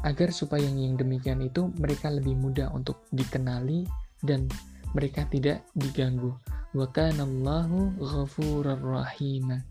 agar 0.00 0.32
supaya 0.32 0.64
yang 0.64 0.96
demikian 0.96 1.44
itu 1.44 1.68
mereka 1.76 2.08
lebih 2.08 2.32
mudah 2.32 2.72
untuk 2.72 3.04
dikenali 3.12 3.84
dan 4.24 4.48
mereka 4.96 5.26
tidak 5.28 5.66
diganggu 5.74 6.34
wa 6.74 6.86
kanallahu 6.90 7.94
ghafurur 7.98 8.78
rahim 8.78 9.62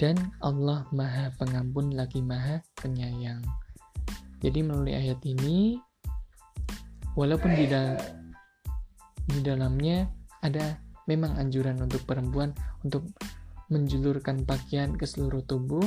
dan 0.00 0.16
Allah 0.40 0.84
maha 0.90 1.30
pengampun 1.38 1.92
lagi 1.92 2.24
maha 2.24 2.64
penyayang 2.80 3.40
jadi 4.44 4.60
melalui 4.60 4.96
ayat 4.96 5.20
ini 5.24 5.78
walaupun 7.16 7.56
di, 7.56 7.64
di 9.30 9.40
dalamnya 9.40 10.10
ada 10.44 10.76
memang 11.08 11.36
anjuran 11.40 11.80
untuk 11.80 12.04
perempuan 12.04 12.52
untuk 12.84 13.08
menjulurkan 13.72 14.44
pakaian 14.44 14.92
ke 14.92 15.08
seluruh 15.08 15.40
tubuh 15.48 15.84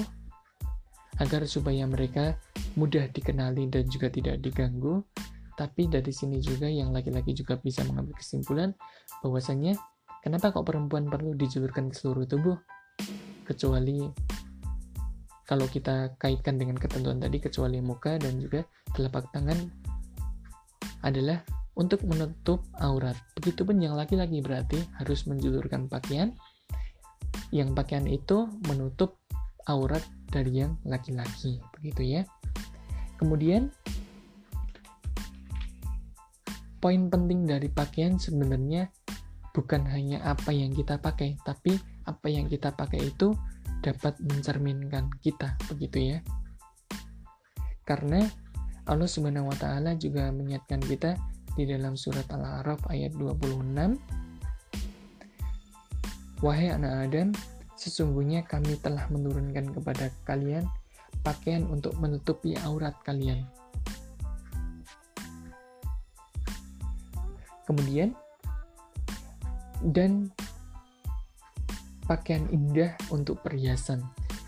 agar 1.18 1.46
supaya 1.50 1.86
mereka 1.86 2.38
mudah 2.78 3.10
dikenali 3.10 3.70
dan 3.70 3.90
juga 3.90 4.10
tidak 4.14 4.38
diganggu. 4.42 5.02
Tapi 5.58 5.90
dari 5.90 6.14
sini 6.14 6.38
juga 6.38 6.70
yang 6.70 6.94
laki-laki 6.94 7.34
juga 7.34 7.58
bisa 7.58 7.82
mengambil 7.82 8.14
kesimpulan 8.14 8.78
bahwasanya 9.26 9.74
kenapa 10.22 10.54
kok 10.54 10.70
perempuan 10.70 11.10
perlu 11.10 11.34
dijulurkan 11.34 11.90
ke 11.90 11.98
seluruh 11.98 12.30
tubuh? 12.30 12.58
Kecuali 13.42 14.06
kalau 15.48 15.66
kita 15.66 16.14
kaitkan 16.22 16.62
dengan 16.62 16.78
ketentuan 16.78 17.18
tadi 17.18 17.42
kecuali 17.42 17.82
muka 17.82 18.22
dan 18.22 18.38
juga 18.38 18.62
telapak 18.94 19.34
tangan 19.34 19.58
adalah 21.02 21.42
untuk 21.74 22.04
menutup 22.06 22.62
aurat. 22.84 23.16
Begitupun 23.38 23.82
yang 23.82 23.98
laki-laki 23.98 24.44
berarti 24.44 24.78
harus 25.02 25.26
menjulurkan 25.26 25.90
pakaian. 25.90 26.34
Yang 27.50 27.74
pakaian 27.80 28.06
itu 28.06 28.50
menutup 28.68 29.18
aurat 29.72 30.04
dari 30.28 30.68
yang 30.68 30.76
laki-laki, 30.84 31.64
begitu 31.80 32.04
ya. 32.04 32.22
Kemudian 33.16 33.72
poin 36.78 37.10
penting 37.10 37.50
dari 37.50 37.70
pakaian 37.70 38.18
sebenarnya 38.22 38.90
bukan 39.54 39.90
hanya 39.90 40.22
apa 40.22 40.54
yang 40.54 40.70
kita 40.74 41.02
pakai, 41.02 41.38
tapi 41.42 41.74
apa 42.06 42.28
yang 42.30 42.46
kita 42.46 42.74
pakai 42.78 43.10
itu 43.10 43.34
dapat 43.82 44.18
mencerminkan 44.22 45.10
kita, 45.22 45.58
begitu 45.70 46.18
ya. 46.18 46.20
Karena 47.82 48.22
Allah 48.86 49.10
Subhanahu 49.10 49.50
wa 49.50 49.58
taala 49.58 49.98
juga 49.98 50.30
mengingatkan 50.30 50.80
kita 50.80 51.18
di 51.58 51.66
dalam 51.66 51.98
surat 51.98 52.30
Al-A'raf 52.30 52.86
ayat 52.94 53.18
26 53.18 53.98
Wahai 56.46 56.70
anak 56.70 57.10
Adam, 57.10 57.34
sesungguhnya 57.74 58.46
kami 58.46 58.78
telah 58.78 59.10
menurunkan 59.10 59.74
kepada 59.74 60.14
kalian 60.22 60.70
pakaian 61.26 61.66
untuk 61.66 61.98
menutupi 61.98 62.54
aurat 62.62 62.94
kalian. 63.02 63.42
Kemudian 67.68 68.16
dan 69.84 70.32
pakaian 72.08 72.48
indah 72.50 72.96
untuk 73.12 73.44
perhiasan. 73.44 74.02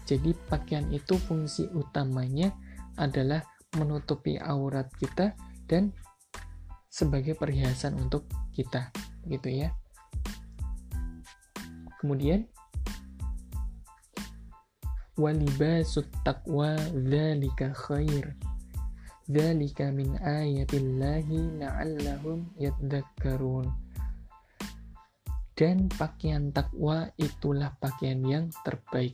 Jadi 0.08 0.34
pakaian 0.48 0.88
itu 0.90 1.20
fungsi 1.20 1.68
utamanya 1.76 2.56
adalah 2.98 3.46
menutupi 3.78 4.40
aurat 4.42 4.90
kita 4.98 5.38
dan 5.70 5.94
sebagai 6.90 7.38
perhiasan 7.38 7.94
untuk 8.02 8.26
kita, 8.50 8.90
gitu 9.30 9.52
ya. 9.54 9.70
Kemudian 12.02 12.50
walibasut 15.20 16.08
taqwa 16.26 16.74
dzalika 16.96 17.76
khair. 17.76 18.34
Dzalika 19.30 19.94
min 19.94 20.18
ayatillahi 20.18 21.62
la'allahum 21.62 22.50
yadhakkarun. 22.58 23.70
Dan 25.54 25.86
pakaian 25.86 26.50
takwa 26.50 27.14
itulah 27.14 27.78
pakaian 27.78 28.26
yang 28.26 28.50
terbaik. 28.66 29.14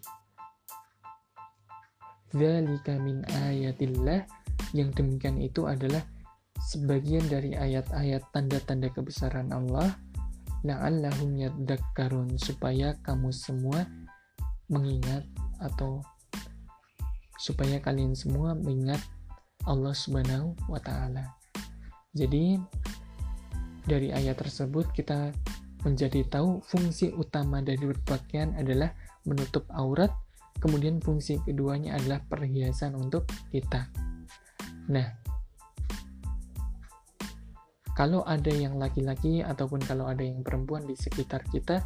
Dzalika 2.32 2.96
min 2.96 3.28
ayatillah 3.28 4.24
yang 4.72 4.96
demikian 4.96 5.36
itu 5.44 5.68
adalah 5.68 6.08
sebagian 6.64 7.28
dari 7.28 7.52
ayat-ayat 7.52 8.24
tanda-tanda 8.32 8.88
kebesaran 8.96 9.52
Allah 9.52 10.00
la'allahum 10.64 11.36
yadakkarun 11.44 12.40
supaya 12.40 12.96
kamu 13.04 13.36
semua 13.36 13.84
mengingat 14.72 15.28
atau 15.60 16.00
supaya 17.36 17.84
kalian 17.84 18.16
semua 18.16 18.56
mengingat 18.56 19.04
Allah 19.66 19.94
Subhanahu 19.94 20.54
wa 20.70 20.80
taala. 20.82 21.36
Jadi 22.16 22.58
dari 23.86 24.10
ayat 24.10 24.40
tersebut 24.42 24.90
kita 24.94 25.30
menjadi 25.86 26.26
tahu 26.26 26.66
fungsi 26.66 27.14
utama 27.14 27.62
dari 27.62 27.86
berpakaian 27.86 28.58
adalah 28.58 28.90
menutup 29.30 29.70
aurat, 29.70 30.10
kemudian 30.58 30.98
fungsi 30.98 31.38
keduanya 31.46 31.98
adalah 31.98 32.26
perhiasan 32.26 32.98
untuk 32.98 33.30
kita. 33.54 33.94
Nah, 34.90 35.06
kalau 37.94 38.26
ada 38.26 38.50
yang 38.50 38.82
laki-laki 38.82 39.46
ataupun 39.46 39.82
kalau 39.86 40.10
ada 40.10 40.26
yang 40.26 40.42
perempuan 40.42 40.90
di 40.90 40.98
sekitar 40.98 41.46
kita 41.54 41.86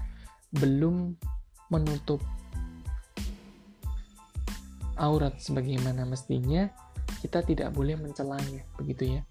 belum 0.56 1.20
menutup 1.70 2.24
aurat 5.00 5.36
sebagaimana 5.40 6.04
mestinya, 6.08 6.68
kita 7.20 7.44
tidak 7.44 7.76
boleh 7.76 8.00
mencelanya, 8.00 8.64
begitu 8.80 9.20
ya. 9.20 9.22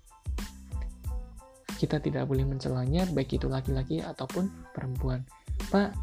Kita 1.78 2.02
tidak 2.02 2.26
boleh 2.26 2.44
mencelanya, 2.44 3.06
baik 3.14 3.38
itu 3.38 3.46
laki-laki 3.46 4.02
ataupun 4.02 4.50
perempuan. 4.74 5.22
Pak, 5.70 5.94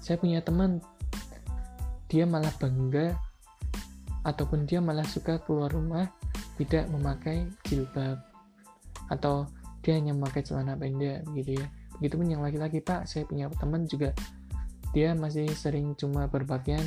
saya 0.00 0.16
punya 0.16 0.40
teman, 0.40 0.78
dia 2.10 2.26
malah 2.26 2.50
bangga 2.58 3.14
ataupun 4.26 4.68
dia 4.68 4.82
malah 4.82 5.06
suka 5.06 5.40
keluar 5.40 5.72
rumah 5.72 6.10
tidak 6.60 6.90
memakai 6.92 7.48
jilbab 7.64 8.20
atau 9.08 9.48
dia 9.80 9.96
hanya 9.96 10.12
memakai 10.12 10.44
celana 10.44 10.76
pendek 10.76 11.24
gitu 11.32 11.56
ya 11.56 11.66
begitupun 11.98 12.28
yang 12.28 12.44
laki-laki 12.44 12.84
pak 12.84 13.08
saya 13.08 13.24
punya 13.24 13.48
teman 13.56 13.88
juga 13.88 14.12
dia 14.92 15.16
masih 15.16 15.48
sering 15.56 15.96
cuma 15.96 16.28
berpakaian 16.28 16.84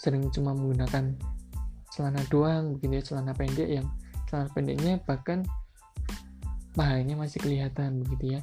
sering 0.00 0.30
cuma 0.32 0.56
menggunakan 0.56 1.18
celana 1.92 2.22
doang 2.28 2.76
begitu 2.76 3.00
ya 3.00 3.02
celana 3.04 3.32
pendek 3.32 3.68
yang 3.68 3.86
celana 4.28 4.48
pendeknya 4.52 5.00
bahkan 5.04 5.44
pahanya 6.76 7.18
masih 7.18 7.42
kelihatan 7.42 8.04
begitu 8.04 8.38
ya 8.38 8.40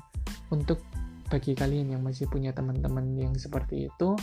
untuk 0.51 0.81
bagi 1.29 1.57
kalian 1.57 1.97
yang 1.97 2.01
masih 2.05 2.29
punya 2.29 2.53
teman-teman 2.53 3.17
yang 3.17 3.33
seperti 3.37 3.89
itu 3.89 4.13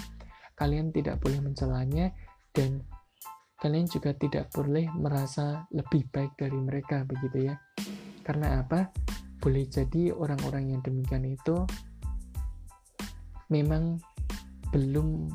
kalian 0.55 0.95
tidak 0.95 1.19
boleh 1.19 1.43
mencelanya 1.43 2.15
dan 2.55 2.85
kalian 3.59 3.87
juga 3.87 4.15
tidak 4.15 4.51
boleh 4.51 4.91
merasa 4.95 5.67
lebih 5.71 6.07
baik 6.11 6.35
dari 6.39 6.59
mereka 6.59 7.07
begitu 7.07 7.51
ya 7.51 7.55
karena 8.23 8.63
apa? 8.63 8.91
Boleh 9.43 9.67
jadi 9.67 10.15
orang-orang 10.15 10.79
yang 10.79 10.81
demikian 10.87 11.27
itu 11.27 11.67
memang 13.51 13.99
belum 14.71 15.29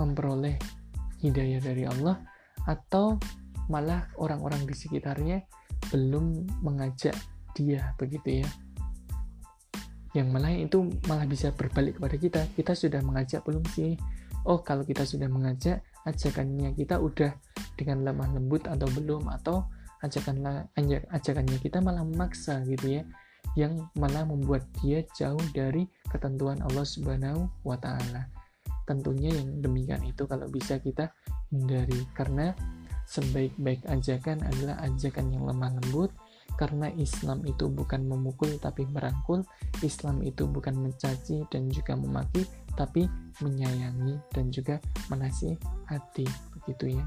memperoleh 0.00 0.56
hidayah 1.20 1.60
dari 1.60 1.84
Allah 1.84 2.18
atau 2.68 3.18
malah 3.70 4.10
orang-orang 4.18 4.66
di 4.66 4.74
sekitarnya 4.74 5.42
belum 5.90 6.46
mengajak 6.62 7.14
dia 7.56 7.92
begitu 8.00 8.42
ya. 8.42 8.48
Yang 10.12 10.28
malah 10.28 10.52
itu 10.52 10.78
malah 11.08 11.24
bisa 11.24 11.52
berbalik 11.56 11.96
kepada 11.96 12.16
kita. 12.20 12.40
Kita 12.52 12.72
sudah 12.76 13.00
mengajak 13.00 13.40
belum 13.48 13.64
sih? 13.72 13.96
Oh 14.44 14.60
kalau 14.60 14.84
kita 14.84 15.08
sudah 15.08 15.30
mengajak 15.30 15.80
ajakannya 16.04 16.74
kita 16.74 16.98
udah 16.98 17.32
dengan 17.78 18.04
lemah 18.04 18.28
lembut 18.36 18.68
atau 18.68 18.88
belum? 18.92 19.32
Atau 19.32 19.64
ajakanlah 20.04 20.68
ajakannya 21.16 21.58
kita 21.62 21.80
malah 21.80 22.04
memaksa 22.04 22.60
gitu 22.68 23.00
ya. 23.00 23.02
Yang 23.56 23.88
malah 23.96 24.24
membuat 24.28 24.68
dia 24.80 25.04
jauh 25.16 25.40
dari 25.56 25.88
ketentuan 26.12 26.60
Allah 26.60 26.84
Subhanahu 26.84 27.48
wa 27.64 27.76
taala. 27.80 28.41
Tentunya 28.84 29.30
yang 29.32 29.62
demikian 29.62 30.02
itu 30.06 30.26
kalau 30.26 30.46
bisa 30.50 30.78
kita 30.78 31.12
hindari. 31.50 32.06
Karena 32.14 32.52
sebaik-baik 33.06 33.86
ajakan 33.86 34.42
adalah 34.46 34.80
ajakan 34.86 35.26
yang 35.32 35.44
lemah 35.46 35.72
lembut. 35.80 36.10
Karena 36.52 36.92
Islam 37.00 37.48
itu 37.48 37.72
bukan 37.72 38.04
memukul 38.04 38.60
tapi 38.60 38.84
merangkul, 38.84 39.40
Islam 39.80 40.20
itu 40.20 40.44
bukan 40.44 40.76
mencaci 40.76 41.48
dan 41.48 41.72
juga 41.72 41.96
memaki 41.96 42.44
tapi 42.76 43.08
menyayangi 43.40 44.20
dan 44.32 44.52
juga 44.52 44.76
menasihati 45.08 46.28
begitu 46.60 47.00
ya. 47.00 47.04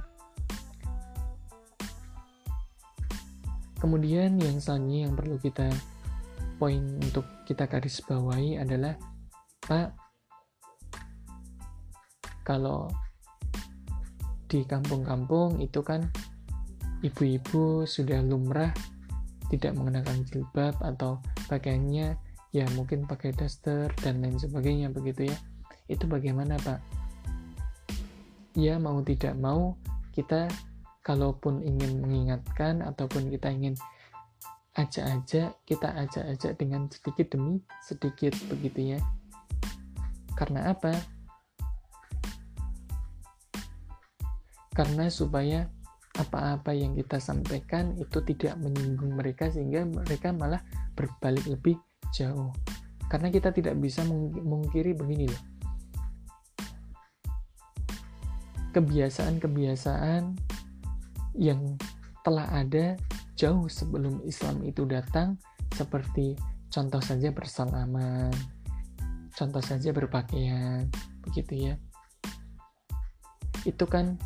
Kemudian 3.78 4.42
yang 4.42 4.58
selanjutnya 4.58 5.06
yang 5.06 5.14
perlu 5.14 5.38
kita 5.38 5.70
poin 6.58 6.82
untuk 7.04 7.28
kita 7.46 7.70
garis 7.70 8.02
bawahi 8.02 8.58
adalah 8.58 8.98
Pak 9.62 10.05
kalau 12.46 12.88
di 14.46 14.62
kampung-kampung 14.64 15.58
itu 15.60 15.82
kan 15.82 16.06
ibu-ibu 17.02 17.84
sudah 17.84 18.22
lumrah 18.22 18.72
tidak 19.50 19.74
mengenakan 19.74 20.22
jilbab 20.30 20.78
atau 20.80 21.20
pakaiannya 21.50 22.16
ya 22.56 22.66
mungkin 22.78 23.10
pakai 23.10 23.34
daster 23.36 23.92
dan 24.00 24.24
lain 24.24 24.40
sebagainya 24.40 24.94
begitu 24.94 25.28
ya 25.28 25.38
itu 25.92 26.06
bagaimana 26.08 26.56
pak 26.62 26.80
ya 28.56 28.80
mau 28.80 29.04
tidak 29.04 29.36
mau 29.36 29.76
kita 30.16 30.48
kalaupun 31.06 31.62
ingin 31.62 32.02
mengingatkan 32.02 32.82
ataupun 32.82 33.30
kita 33.30 33.54
ingin 33.54 33.76
ajak-ajak, 34.76 35.56
kita 35.64 35.88
ajak-ajak 35.88 36.52
dengan 36.60 36.92
sedikit 36.92 37.32
demi 37.32 37.64
sedikit 37.86 38.34
begitu 38.52 38.98
ya. 38.98 39.00
Karena 40.36 40.76
apa? 40.76 40.92
Karena 44.76 45.08
supaya 45.08 45.72
apa-apa 46.16 46.72
yang 46.72 46.96
kita 46.96 47.20
sampaikan 47.20 47.96
itu 48.00 48.24
tidak 48.24 48.56
menyinggung 48.60 49.16
mereka 49.16 49.52
sehingga 49.52 49.84
mereka 49.84 50.32
malah 50.32 50.64
berbalik 50.96 51.44
lebih 51.48 51.76
jauh. 52.16 52.52
Karena 53.08 53.32
kita 53.32 53.52
tidak 53.56 53.76
bisa 53.80 54.04
mengkiri 54.08 54.96
begini 54.96 55.32
loh. 55.32 55.44
Kebiasaan-kebiasaan 58.76 60.36
yang 61.40 61.80
telah 62.24 62.48
ada 62.52 63.00
jauh 63.36 63.68
sebelum 63.68 64.24
Islam 64.28 64.64
itu 64.64 64.88
datang 64.88 65.40
seperti 65.72 66.36
contoh 66.72 67.00
saja 67.04 67.32
bersalaman, 67.32 68.32
contoh 69.36 69.64
saja 69.64 69.92
berpakaian, 69.92 70.88
begitu 71.24 71.72
ya. 71.72 71.76
Itu 73.64 73.88
kan 73.88 74.20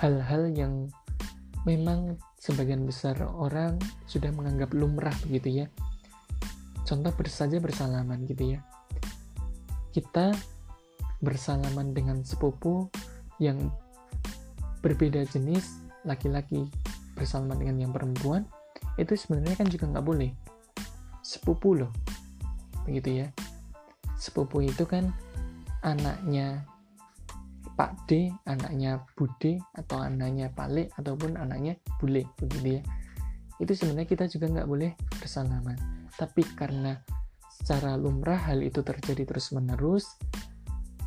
hal-hal 0.00 0.48
yang 0.56 0.88
memang 1.68 2.16
sebagian 2.40 2.88
besar 2.88 3.20
orang 3.20 3.76
sudah 4.08 4.32
menganggap 4.32 4.72
lumrah 4.72 5.14
begitu 5.28 5.64
ya. 5.64 5.66
Contoh 6.88 7.12
saja 7.28 7.60
bersalaman 7.60 8.24
gitu 8.24 8.56
ya. 8.56 8.64
Kita 9.92 10.32
bersalaman 11.20 11.92
dengan 11.92 12.24
sepupu 12.24 12.88
yang 13.36 13.68
berbeda 14.80 15.28
jenis 15.28 15.84
laki-laki 16.08 16.64
bersama 17.12 17.52
dengan 17.52 17.76
yang 17.76 17.92
perempuan 17.92 18.48
itu 18.96 19.12
sebenarnya 19.12 19.60
kan 19.60 19.68
juga 19.68 19.84
nggak 19.92 20.06
boleh 20.06 20.32
sepupu 21.20 21.76
loh 21.76 21.92
begitu 22.88 23.20
ya 23.24 23.26
sepupu 24.16 24.64
itu 24.64 24.88
kan 24.88 25.12
anaknya 25.84 26.64
Pak 27.80 28.04
D, 28.04 28.28
anaknya 28.44 29.00
Bude, 29.16 29.56
atau 29.72 30.04
anaknya 30.04 30.52
Pale, 30.52 30.92
ataupun 31.00 31.40
anaknya 31.40 31.80
Bule, 31.96 32.28
begitu 32.36 32.76
ya. 32.76 32.82
Itu 33.56 33.72
sebenarnya 33.72 34.04
kita 34.04 34.28
juga 34.28 34.52
nggak 34.52 34.68
boleh 34.68 34.92
bersalaman. 35.16 35.80
Tapi 36.12 36.44
karena 36.60 37.00
secara 37.48 37.96
lumrah 37.96 38.36
hal 38.36 38.60
itu 38.60 38.84
terjadi 38.84 39.24
terus-menerus, 39.24 40.12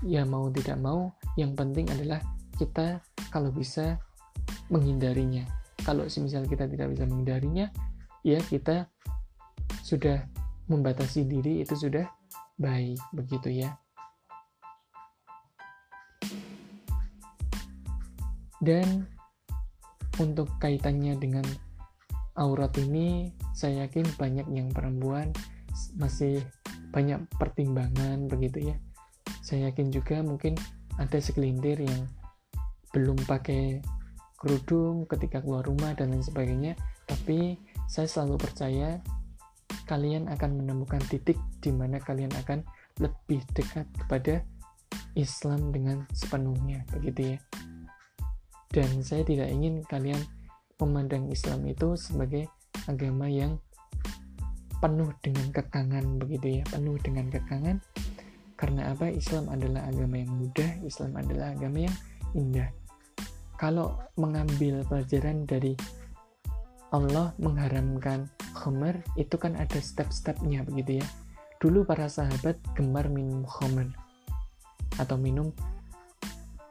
ya 0.02 0.26
mau 0.26 0.50
tidak 0.50 0.82
mau, 0.82 1.14
yang 1.38 1.54
penting 1.54 1.94
adalah 1.94 2.18
kita 2.58 3.06
kalau 3.30 3.54
bisa 3.54 4.02
menghindarinya. 4.74 5.46
Kalau 5.86 6.10
misal 6.10 6.50
kita 6.50 6.66
tidak 6.66 6.90
bisa 6.90 7.06
menghindarinya, 7.06 7.70
ya 8.26 8.42
kita 8.42 8.90
sudah 9.86 10.26
membatasi 10.74 11.30
diri 11.30 11.62
itu 11.62 11.78
sudah 11.78 12.10
baik 12.58 12.98
begitu 13.14 13.62
ya. 13.62 13.78
Dan 18.64 19.04
untuk 20.24 20.48
kaitannya 20.64 21.20
dengan 21.20 21.44
aurat 22.40 22.72
ini, 22.80 23.36
saya 23.52 23.84
yakin 23.84 24.08
banyak 24.16 24.48
yang 24.56 24.72
perempuan 24.72 25.36
masih 26.00 26.40
banyak 26.96 27.20
pertimbangan 27.36 28.32
begitu 28.32 28.72
ya. 28.72 28.76
Saya 29.44 29.68
yakin 29.68 29.92
juga 29.92 30.24
mungkin 30.24 30.56
ada 30.96 31.20
segelintir 31.20 31.84
yang 31.84 32.08
belum 32.96 33.20
pakai 33.28 33.84
kerudung 34.40 35.12
ketika 35.12 35.44
keluar 35.44 35.68
rumah 35.68 35.92
dan 36.00 36.16
lain 36.16 36.24
sebagainya, 36.24 36.80
tapi 37.04 37.60
saya 37.92 38.08
selalu 38.08 38.40
percaya 38.48 39.04
kalian 39.92 40.32
akan 40.32 40.64
menemukan 40.64 41.04
titik 41.12 41.36
di 41.60 41.76
mana 41.76 42.00
kalian 42.00 42.32
akan 42.40 42.64
lebih 43.04 43.44
dekat 43.52 43.90
kepada 44.00 44.48
Islam 45.18 45.74
dengan 45.74 46.06
sepenuhnya 46.14 46.86
begitu 46.94 47.36
ya 47.36 47.38
dan 48.74 48.90
saya 49.06 49.22
tidak 49.22 49.54
ingin 49.54 49.86
kalian 49.86 50.18
memandang 50.82 51.30
Islam 51.30 51.62
itu 51.70 51.94
sebagai 51.94 52.50
agama 52.90 53.30
yang 53.30 53.62
penuh 54.82 55.14
dengan 55.22 55.48
kekangan 55.54 56.18
begitu 56.18 56.60
ya. 56.60 56.64
Penuh 56.68 56.98
dengan 57.00 57.30
kekangan. 57.30 57.80
Karena 58.58 58.92
apa? 58.92 59.14
Islam 59.14 59.48
adalah 59.54 59.88
agama 59.88 60.20
yang 60.20 60.34
mudah 60.34 60.72
Islam 60.84 61.16
adalah 61.16 61.54
agama 61.54 61.86
yang 61.86 61.96
indah. 62.34 62.70
Kalau 63.56 64.02
mengambil 64.18 64.82
pelajaran 64.90 65.46
dari 65.46 65.78
Allah 66.92 67.32
mengharamkan 67.38 68.28
khamar 68.54 69.02
itu 69.18 69.38
kan 69.38 69.56
ada 69.56 69.78
step-stepnya 69.78 70.66
begitu 70.66 71.00
ya. 71.00 71.08
Dulu 71.62 71.88
para 71.88 72.10
sahabat 72.12 72.60
gemar 72.76 73.08
minum 73.08 73.46
khamar 73.48 73.88
atau 75.00 75.16
minum 75.16 75.50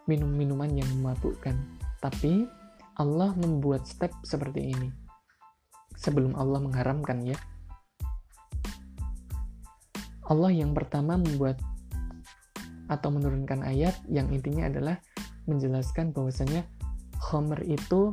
minum 0.05 0.31
minuman 0.31 0.71
yang 0.75 0.91
memabukkan 0.99 1.55
tapi 2.03 2.51
Allah 2.99 3.33
membuat 3.39 3.87
step 3.87 4.11
seperti 4.27 4.75
ini. 4.75 4.91
Sebelum 5.95 6.35
Allah 6.35 6.59
mengharamkan 6.59 7.23
ya. 7.23 7.39
Allah 10.27 10.51
yang 10.51 10.75
pertama 10.75 11.15
membuat 11.15 11.63
atau 12.91 13.09
menurunkan 13.15 13.63
ayat 13.65 13.97
yang 14.11 14.29
intinya 14.35 14.69
adalah 14.69 14.99
menjelaskan 15.47 16.13
bahwasanya 16.13 16.67
Homer 17.33 17.63
itu 17.65 18.13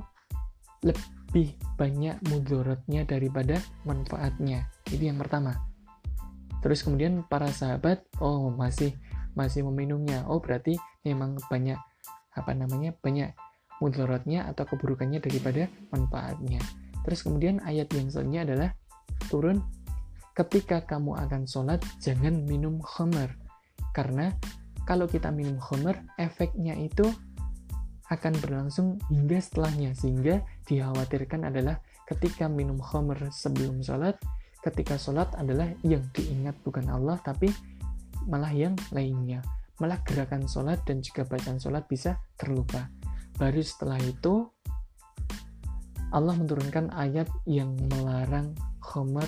lebih 0.85 1.57
banyak 1.75 2.21
mudorotnya 2.29 3.03
daripada 3.03 3.57
manfaatnya. 3.83 4.69
Itu 4.87 5.09
yang 5.09 5.17
pertama. 5.19 5.57
Terus 6.61 6.83
kemudian 6.83 7.25
para 7.27 7.49
sahabat, 7.49 8.05
oh 8.21 8.51
masih 8.53 8.93
masih 9.33 9.65
meminumnya. 9.67 10.23
Oh 10.27 10.39
berarti 10.39 10.77
memang 11.03 11.39
banyak 11.47 11.79
apa 12.35 12.51
namanya 12.53 12.93
banyak 12.99 13.33
mudaratnya 13.79 14.47
atau 14.51 14.67
keburukannya 14.67 15.19
daripada 15.23 15.67
manfaatnya. 15.91 16.59
Terus 17.03 17.23
kemudian 17.23 17.63
ayat 17.63 17.89
yang 17.95 18.11
selanjutnya 18.11 18.41
adalah 18.45 18.69
turun 19.31 19.63
ketika 20.35 20.83
kamu 20.87 21.15
akan 21.19 21.43
sholat 21.47 21.81
jangan 21.99 22.45
minum 22.47 22.79
khamar. 22.83 23.35
Karena 23.95 24.31
kalau 24.87 25.09
kita 25.09 25.31
minum 25.33 25.59
khamar 25.59 25.99
efeknya 26.19 26.75
itu 26.77 27.07
akan 28.11 28.33
berlangsung 28.39 28.99
hingga 29.11 29.39
setelahnya. 29.39 29.95
Sehingga 29.95 30.43
dikhawatirkan 30.67 31.47
adalah 31.47 31.79
ketika 32.07 32.47
minum 32.51 32.77
khamar 32.79 33.31
sebelum 33.31 33.81
sholat 33.83 34.17
ketika 34.59 34.99
sholat 34.99 35.31
adalah 35.39 35.71
yang 35.87 36.03
diingat 36.11 36.51
bukan 36.67 36.91
Allah 36.91 37.15
tapi 37.23 37.47
malah 38.27 38.51
yang 38.51 38.75
lainnya. 38.91 39.39
Malah 39.79 40.03
gerakan 40.03 40.43
sholat 40.43 40.83
dan 40.83 40.99
juga 40.99 41.23
bacaan 41.23 41.55
sholat 41.55 41.87
bisa 41.87 42.19
terlupa 42.35 42.91
baru 43.39 43.63
setelah 43.63 43.97
itu 44.03 44.51
Allah 46.11 46.35
menurunkan 46.35 46.91
ayat 46.91 47.31
yang 47.47 47.73
melarang 47.87 48.51
khomer 48.83 49.25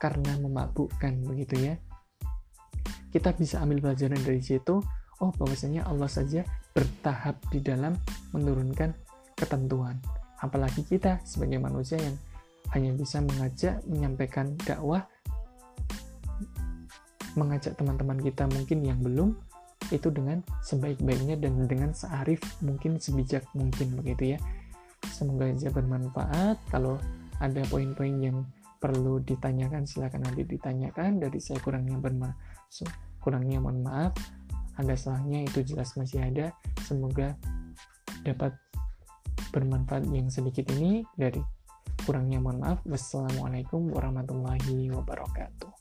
karena 0.00 0.34
memabukkan 0.40 1.22
begitu 1.28 1.70
ya. 1.70 1.74
Kita 3.12 3.36
bisa 3.36 3.60
ambil 3.60 3.84
pelajaran 3.84 4.18
dari 4.24 4.40
situ. 4.40 4.80
Oh 5.20 5.30
bahwasanya 5.36 5.86
Allah 5.86 6.08
saja 6.08 6.42
bertahap 6.72 7.38
di 7.52 7.60
dalam 7.60 7.94
menurunkan 8.32 8.96
ketentuan. 9.36 10.00
Apalagi 10.40 10.82
kita 10.82 11.22
sebagai 11.22 11.60
manusia 11.60 12.00
yang 12.00 12.16
hanya 12.72 12.90
bisa 12.96 13.20
mengajak 13.20 13.84
menyampaikan 13.84 14.56
dakwah 14.64 15.04
mengajak 17.36 17.76
teman-teman 17.76 18.20
kita 18.20 18.44
mungkin 18.48 18.84
yang 18.84 19.00
belum 19.00 19.36
itu 19.92 20.08
dengan 20.08 20.40
sebaik-baiknya 20.64 21.36
dan 21.36 21.68
dengan 21.68 21.92
searif 21.92 22.40
mungkin 22.64 22.96
sebijak 22.96 23.44
mungkin 23.52 23.94
begitu 24.00 24.36
ya. 24.36 24.38
Semoga 25.12 25.52
aja 25.52 25.68
bermanfaat. 25.68 26.56
Kalau 26.72 26.96
ada 27.38 27.62
poin-poin 27.68 28.16
yang 28.22 28.42
perlu 28.82 29.22
ditanyakan 29.22 29.86
silahkan 29.86 30.24
nanti 30.24 30.42
ditanyakan. 30.48 31.22
Dari 31.22 31.38
saya 31.38 31.60
kurangnya 31.60 32.00
bermaksud 32.00 32.88
kurangnya 33.22 33.62
mohon 33.62 33.84
maaf. 33.84 34.16
Ada 34.80 34.96
salahnya 34.96 35.44
itu 35.44 35.62
jelas 35.62 35.94
masih 35.94 36.24
ada. 36.24 36.56
Semoga 36.82 37.36
dapat 38.24 38.56
bermanfaat 39.52 40.08
yang 40.10 40.32
sedikit 40.32 40.66
ini. 40.74 41.04
Dari 41.14 41.38
kurangnya 42.02 42.40
mohon 42.40 42.64
maaf. 42.64 42.80
Wassalamualaikum 42.88 43.92
warahmatullahi 43.92 44.90
wabarakatuh 44.90 45.71